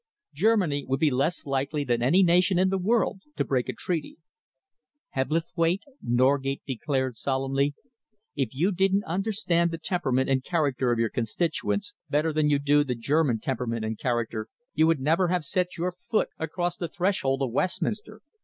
[0.33, 4.17] Germany would be less likely than any nation in the world to break a treaty."
[5.11, 7.75] "Hebblethwaite," Norgate declared solemnly,
[8.35, 12.83] "if you didn't understand the temperament and character of your constituents better than you do
[12.83, 17.43] the German temperament and character, you would never have set your foot across the threshold
[17.43, 18.21] of Westminster.